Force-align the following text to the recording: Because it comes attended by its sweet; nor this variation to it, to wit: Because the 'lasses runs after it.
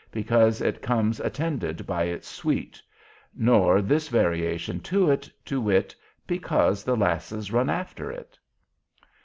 Because 0.11 0.61
it 0.61 0.81
comes 0.81 1.19
attended 1.19 1.85
by 1.85 2.05
its 2.05 2.27
sweet; 2.27 2.81
nor 3.37 3.83
this 3.83 4.07
variation 4.07 4.79
to 4.79 5.11
it, 5.11 5.29
to 5.45 5.61
wit: 5.61 5.95
Because 6.25 6.83
the 6.83 6.97
'lasses 6.97 7.51
runs 7.51 7.69
after 7.69 8.09
it. 8.09 8.39